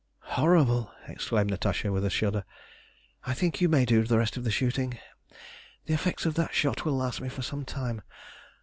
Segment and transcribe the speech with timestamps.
[0.33, 2.43] "Horrible!" exclaimed Natasha, with a shudder.
[3.23, 4.97] "I think you may do the rest of the shooting.
[5.85, 8.01] The effects of that shot will last me for some time.